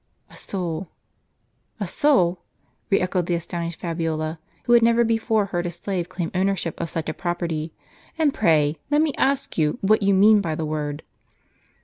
""A 0.31 0.35
soul." 0.35 0.89
"A 1.79 1.85
soul!" 1.87 2.41
re 2.89 2.99
echoed 2.99 3.27
the 3.27 3.35
astonished 3.35 3.79
Fabiola, 3.79 4.39
who 4.63 4.73
had 4.73 4.81
never 4.81 5.03
before 5.03 5.45
heard 5.53 5.67
a 5.67 5.71
slave 5.71 6.09
claim 6.09 6.31
ownership 6.33 6.81
of 6.81 6.89
sucli 6.89 7.09
a 7.09 7.13
property." 7.13 7.71
And 8.17 8.33
pray, 8.33 8.79
let 8.89 9.03
me 9.03 9.13
ask 9.19 9.59
you, 9.59 9.77
what 9.83 10.01
you 10.01 10.15
mean 10.15 10.41
by 10.41 10.55
the 10.55 10.65
word 10.65 11.03